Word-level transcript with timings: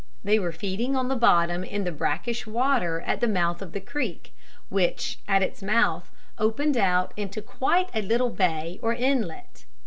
They 0.23 0.39
were 0.39 0.51
feeding 0.51 0.95
on 0.95 1.09
the 1.09 1.15
bottom 1.15 1.63
in 1.63 1.83
the 1.83 1.91
brackish 1.91 2.47
water 2.47 3.01
at 3.01 3.19
the 3.21 3.27
mouth 3.27 3.61
of 3.61 3.71
the 3.71 3.79
creek, 3.79 4.35
which 4.67 5.19
at 5.27 5.43
its 5.43 5.61
mouth 5.61 6.09
opened 6.39 6.75
out 6.75 7.13
into 7.15 7.39
quite 7.39 7.91
a 7.93 8.01
little 8.01 8.31
bay 8.31 8.79
or 8.81 8.95
inlet. 8.95 9.65